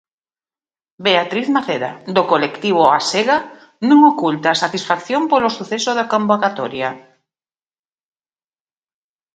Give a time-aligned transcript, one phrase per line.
[1.07, 3.37] Beatriz Maceda, do colectivo A Sega,
[3.89, 6.89] non oculta a satisfacción polo suceso da convocatoria.